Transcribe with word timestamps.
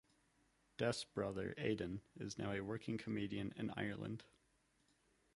Des' 0.77 1.05
brother 1.13 1.53
Aidan 1.59 2.01
is 2.15 2.39
now 2.39 2.51
a 2.51 2.61
working 2.61 2.97
comedian 2.97 3.53
in 3.55 3.71
Ireland. 3.77 4.23